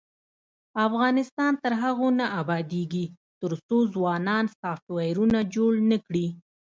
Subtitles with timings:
[0.87, 3.05] افغانستان تر هغو نه ابادیږي،
[3.41, 6.27] ترڅو ځوانان سافټویرونه جوړ نکړي.